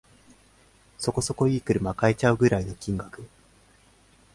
[0.97, 3.23] そこそこ良い車買えちゃうくらいの金額